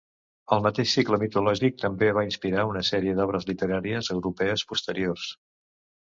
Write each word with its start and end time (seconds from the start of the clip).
El 0.55 0.61
mateix 0.67 0.91
cicle 0.97 1.17
mitològic 1.23 1.75
també 1.83 2.07
va 2.17 2.23
inspirar 2.27 2.63
una 2.69 2.81
sèrie 2.89 3.13
d'obres 3.19 3.45
literàries 3.51 4.09
europees 4.15 4.65
posteriors. 4.73 5.27